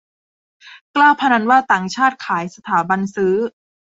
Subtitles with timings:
[0.95, 3.35] กล้าพนันว่าต่างชาติขาย สถาบันซื้อ